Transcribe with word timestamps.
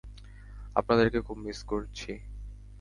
আপনাদেরকে 0.75 1.19
খুব 1.21 1.37
মিস 1.37 1.59
করেছি। 1.63 2.11